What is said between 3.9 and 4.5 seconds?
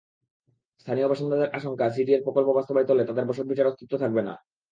থাকবে না।